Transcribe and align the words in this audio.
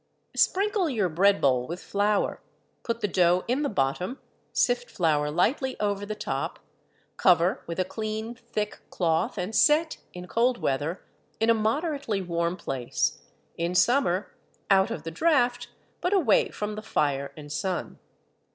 Sprinkle 0.35 0.89
your 0.89 1.09
bread 1.09 1.39
bowl 1.39 1.67
with 1.67 1.79
flour, 1.79 2.41
put 2.81 3.01
the 3.01 3.07
dough 3.07 3.43
in 3.47 3.61
the 3.61 3.69
bottom, 3.69 4.19
sift 4.51 4.89
flour 4.89 5.29
lightly 5.29 5.79
over 5.79 6.07
the 6.07 6.15
top, 6.15 6.57
cover 7.17 7.61
with 7.67 7.79
a 7.79 7.85
clean 7.85 8.33
thick 8.33 8.79
cloth 8.89 9.37
and 9.37 9.55
set, 9.55 9.97
in 10.11 10.25
cold 10.27 10.57
weather, 10.57 11.03
in 11.39 11.51
a 11.51 11.53
moderately 11.53 12.19
warm 12.19 12.57
place, 12.57 13.19
in 13.59 13.75
summer, 13.75 14.33
out 14.71 14.89
of 14.89 15.03
the 15.03 15.11
draught, 15.11 15.67
but 16.01 16.13
away 16.13 16.49
from 16.49 16.73
the 16.73 16.81
fire 16.81 17.31
and 17.37 17.51
sun. 17.51 17.99